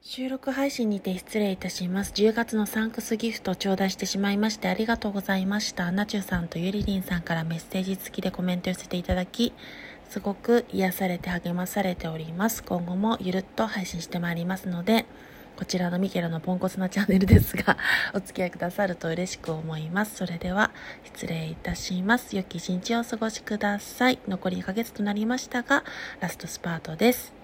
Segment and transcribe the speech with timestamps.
[0.00, 2.12] 収録配信にて失礼いたします。
[2.12, 5.90] 10月のサンクスギフトを頂戴してしまいましてありがとうございました。
[5.90, 9.52] ナチュさんとゆりりんさんからメッセージ付きでコメント寄せていただき、
[10.08, 12.62] すごく癒されて励まされております。
[12.62, 15.04] 今後もゆるっと配信してまいりますので、
[15.56, 17.76] こちらのミケラのポンコツなチャンネルですが、
[18.14, 20.14] お付き合いくださると嬉しく思います。
[20.14, 20.70] それでは、
[21.04, 22.36] 失礼いたします。
[22.36, 24.20] 良き一日をお過ごしください。
[24.28, 25.82] 残り1ヶ月となりましたが、
[26.20, 27.37] ラストスパートです。